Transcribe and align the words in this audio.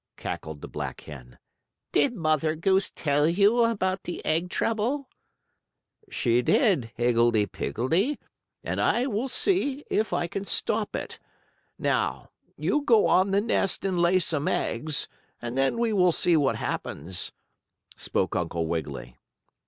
cackled 0.17 0.61
the 0.61 0.67
black 0.67 1.01
hen. 1.01 1.37
"Did 1.91 2.15
Mother 2.15 2.55
Goose 2.55 2.89
tell 2.89 3.29
you 3.29 3.63
about 3.63 4.01
the 4.01 4.25
egg 4.25 4.49
trouble?" 4.49 5.07
"She 6.09 6.41
did, 6.41 6.89
Higgledee 6.97 7.45
Piggledee, 7.45 8.17
and 8.63 8.81
I 8.81 9.05
will 9.05 9.27
see 9.27 9.83
if 9.91 10.11
I 10.11 10.25
can 10.25 10.43
stop 10.43 10.95
it. 10.95 11.19
Now, 11.77 12.31
you 12.57 12.81
go 12.81 13.05
on 13.05 13.29
the 13.29 13.41
nest 13.41 13.85
and 13.85 14.01
lay 14.01 14.17
some 14.17 14.47
eggs 14.47 15.07
and 15.39 15.55
then 15.55 15.77
we 15.77 15.93
will 15.93 16.11
see 16.11 16.35
what 16.35 16.55
happens," 16.55 17.31
spoke 17.95 18.35
Uncle 18.35 18.65
Wiggily. 18.65 19.17